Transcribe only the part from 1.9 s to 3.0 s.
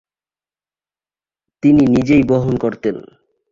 নিজেই বহন করতেন।